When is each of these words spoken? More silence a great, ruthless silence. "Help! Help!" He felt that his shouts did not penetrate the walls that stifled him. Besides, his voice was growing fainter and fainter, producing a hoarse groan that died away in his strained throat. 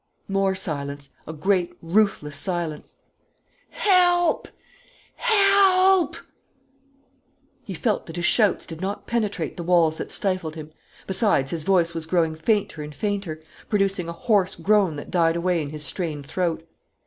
More 0.27 0.55
silence 0.55 1.11
a 1.27 1.33
great, 1.33 1.77
ruthless 1.79 2.35
silence. 2.35 2.95
"Help! 3.69 4.47
Help!" 5.13 6.17
He 7.63 7.75
felt 7.75 8.07
that 8.07 8.15
his 8.15 8.25
shouts 8.25 8.65
did 8.65 8.81
not 8.81 9.05
penetrate 9.05 9.57
the 9.57 9.63
walls 9.63 9.97
that 9.97 10.11
stifled 10.11 10.55
him. 10.55 10.71
Besides, 11.05 11.51
his 11.51 11.61
voice 11.61 11.93
was 11.93 12.07
growing 12.07 12.33
fainter 12.33 12.81
and 12.81 12.95
fainter, 12.95 13.43
producing 13.69 14.09
a 14.09 14.13
hoarse 14.13 14.55
groan 14.55 14.95
that 14.95 15.11
died 15.11 15.35
away 15.35 15.61
in 15.61 15.69
his 15.69 15.85
strained 15.85 16.25
throat. 16.25 16.67